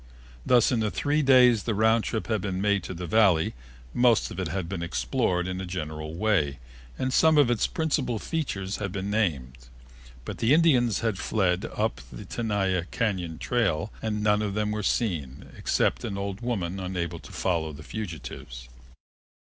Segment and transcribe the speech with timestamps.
[0.43, 3.53] Thus, in three days the round trip had been made to the Valley,
[3.93, 6.57] most of it had been explored in a general way
[6.97, 9.67] and some of its principal features had been named.
[10.25, 14.81] But the Indians had fled up the Tenaya Cañon trail and none of them were
[14.81, 18.69] seen, except an old woman unable to follow the fugitives.